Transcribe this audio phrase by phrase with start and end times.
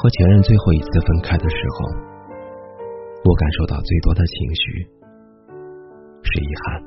[0.00, 1.84] 和前任最后一次分开的时候，
[3.20, 4.62] 我感受到最多的情绪
[6.24, 6.80] 是遗憾。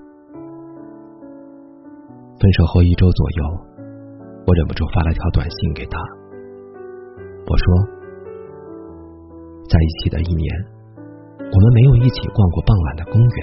[2.41, 3.44] 分手后一周左右，
[4.48, 5.94] 我忍不住发了条短信给他，
[7.45, 7.66] 我说
[9.70, 10.50] ：“在一起的一年，
[11.38, 13.38] 我们没有一起逛过傍晚的公园，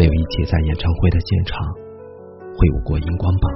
[0.00, 1.62] 没有一起在演唱会的现场
[2.58, 3.54] 挥舞过荧光棒，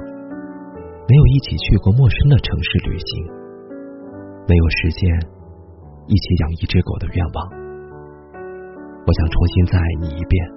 [1.11, 3.35] 没有一起去过陌生的城市旅行。”
[4.47, 5.11] 没有实现
[6.07, 7.51] 一起养一只狗的愿望，
[9.05, 10.47] 我想重新再爱你一遍，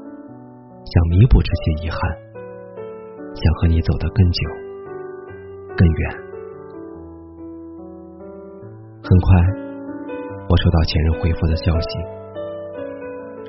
[0.87, 1.99] 想弥补这些遗憾，
[3.35, 4.41] 想和你走得更久、
[5.77, 6.03] 更远。
[9.03, 9.43] 很快，
[10.49, 11.99] 我收到前任回复的消息，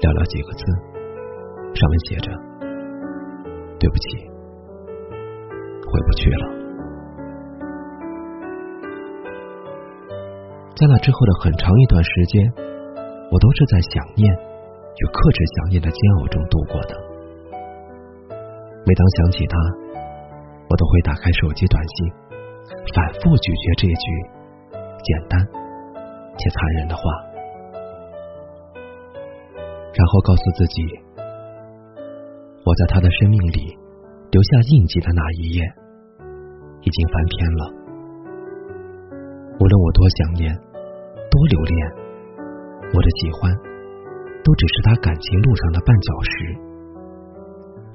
[0.02, 0.66] 寥寥几个字，
[1.78, 2.34] 上面写着
[3.78, 4.18] ：“对不起，
[5.86, 6.61] 回不去了。”
[10.82, 12.42] 在那之后的很长一段时间，
[13.30, 16.98] 我都是在想念与克制想念的煎熬中度过的。
[18.82, 19.54] 每当想起他，
[20.66, 22.10] 我都会打开手机短信，
[22.98, 24.06] 反复咀嚼这句
[25.06, 25.38] 简单
[26.40, 27.04] 且残忍的话，
[29.94, 30.82] 然后告诉自己，
[32.66, 33.78] 我在他的生命里
[34.32, 35.62] 留下印记的那一页
[36.82, 37.70] 已经翻篇了。
[39.60, 40.71] 无论我多想念。
[41.32, 41.76] 多留恋，
[42.92, 43.48] 我的喜欢
[44.44, 46.32] 都只是他感情路上的绊脚石。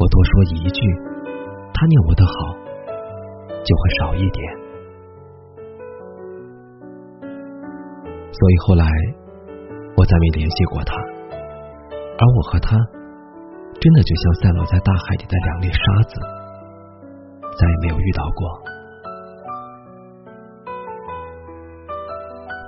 [0.01, 0.81] 我多说一句，
[1.77, 2.33] 他念我的好
[3.61, 4.41] 就会少一点。
[8.33, 8.89] 所以后来
[9.97, 10.97] 我再没联系过他，
[11.93, 12.73] 而我和他
[13.77, 16.17] 真的就像散落在大海里的两粒沙子，
[17.61, 18.76] 再也没有遇到过。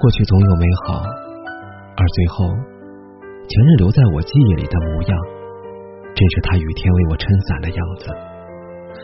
[0.00, 1.02] 过去总有美好，
[1.96, 2.46] 而最后，
[3.50, 5.18] 前任留在我记忆里的模样，
[6.14, 8.06] 正是他雨天为我撑伞的样子，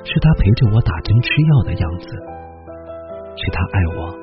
[0.07, 2.07] 是他陪着我打针吃药的样子，
[3.35, 4.15] 是他爱我，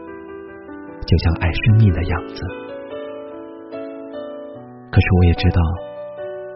[1.03, 2.39] 就像爱生命的样子。
[4.91, 5.59] 可是我也知道，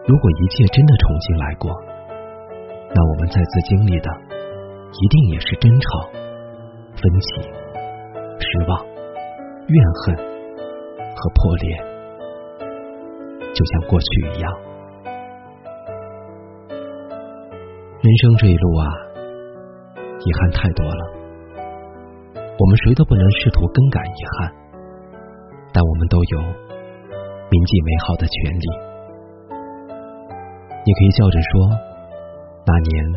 [0.08, 1.70] 如果一切真的重新来过，
[2.94, 4.08] 那我们再次经历的，
[4.96, 6.08] 一定也是争吵、
[6.96, 7.42] 分歧、
[8.40, 8.95] 失望。
[9.68, 10.16] 怨恨
[11.16, 11.76] 和破裂，
[13.52, 14.52] 就像过去一样。
[18.00, 18.86] 人生这一路啊，
[19.96, 21.02] 遗憾太多了。
[22.58, 24.54] 我们谁都不能试图更改遗憾，
[25.72, 28.66] 但我们都有铭记美好的权利。
[30.84, 31.68] 你可以笑着说
[32.64, 33.12] ：“那年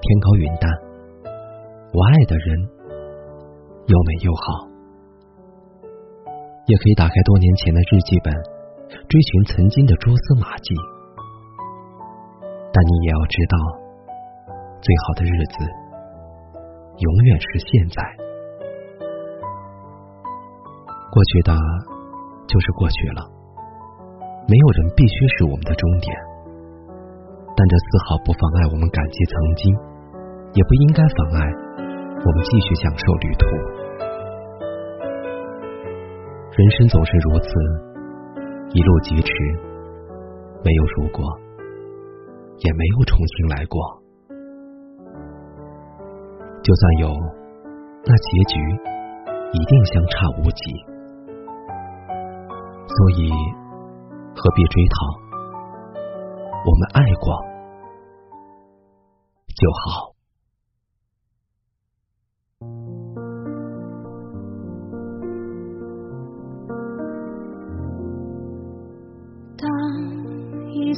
[0.00, 0.72] 天高云淡，
[1.92, 2.70] 我爱的人
[3.86, 4.72] 又美又好。”
[6.66, 8.34] 也可以打开多年前的日记本，
[9.06, 10.74] 追寻曾经的蛛丝马迹。
[12.74, 13.54] 但你也要知道，
[14.82, 15.54] 最好的日子
[16.98, 18.02] 永远是现在。
[21.14, 21.54] 过去的
[22.48, 23.22] 就是过去了，
[24.50, 26.10] 没有人必须是我们的终点。
[27.54, 29.72] 但这丝毫不妨碍我们感激曾经，
[30.52, 31.46] 也不应该妨碍
[32.26, 33.75] 我们继续享受旅途。
[36.56, 37.48] 人生总是如此，
[38.72, 39.30] 一路疾驰，
[40.64, 41.22] 没有如果，
[42.56, 43.78] 也没有重新来过。
[46.62, 47.08] 就算有，
[48.06, 48.58] 那结局
[49.52, 50.72] 一定相差无几。
[52.88, 53.30] 所以，
[54.34, 54.96] 何必追讨？
[56.64, 57.36] 我们爱过
[59.54, 60.15] 就好。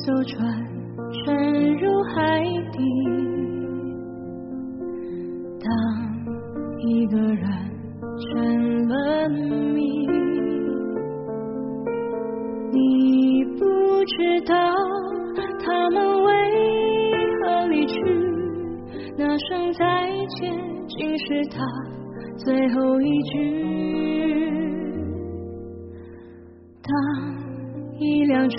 [0.06, 0.36] 艘船
[1.12, 2.40] 沉入海
[2.72, 2.78] 底，
[5.58, 5.68] 当
[6.78, 7.44] 一个人
[8.20, 10.06] 成了谜，
[12.70, 13.64] 你不
[14.04, 14.54] 知道
[15.58, 16.30] 他们为
[17.42, 17.94] 何离去，
[19.16, 20.54] 那声再见
[20.86, 21.64] 竟是他
[22.36, 23.32] 最后一句。
[26.82, 26.90] 当
[27.98, 28.56] 一辆车。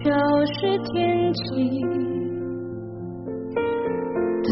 [0.00, 0.10] 消
[0.46, 1.80] 失天际，
[4.42, 4.50] 当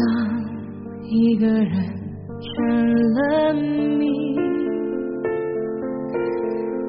[1.03, 1.73] 一个人
[2.39, 2.47] 成
[3.13, 4.05] 了谜，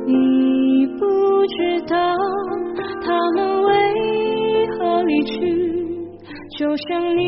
[0.06, 1.00] 你不
[1.46, 1.56] 知
[1.88, 1.96] 道
[3.02, 3.06] 他
[3.36, 3.70] 们为
[4.78, 5.32] 何离去，
[6.58, 7.22] 就像你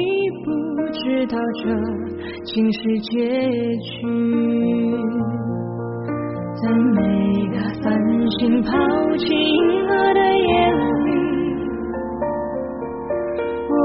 [0.45, 0.47] 不
[0.93, 1.65] 知道这
[2.45, 3.13] 竟是结
[3.79, 3.91] 局。
[6.63, 7.01] 在每
[7.49, 7.85] 个繁
[8.39, 8.71] 星抛
[9.19, 9.55] 弃银
[9.87, 11.04] 河的夜里，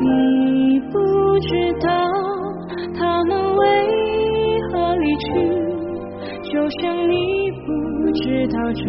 [0.00, 0.98] 你不
[1.40, 1.88] 知道
[2.98, 3.62] 他们为
[4.70, 5.26] 何离去，
[6.52, 7.12] 就像你
[7.66, 7.66] 不
[8.12, 8.82] 知道这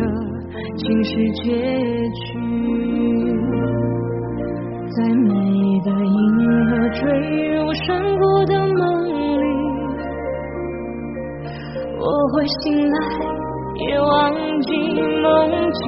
[0.78, 1.44] 竟是结
[2.10, 2.28] 局。
[4.92, 5.34] 在美
[5.86, 6.18] 的银
[6.68, 7.02] 河坠
[7.54, 9.46] 入山谷的梦里，
[12.00, 12.98] 我会醒来，
[13.88, 14.68] 也忘记
[15.22, 15.28] 梦
[15.72, 15.88] 境，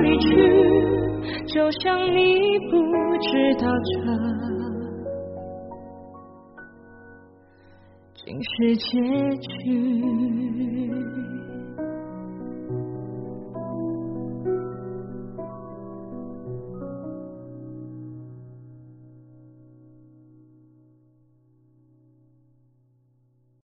[0.00, 0.28] 离去，
[1.46, 2.72] 就像你不
[3.20, 3.92] 知道这
[8.14, 8.90] 竟是结
[9.36, 9.44] 局。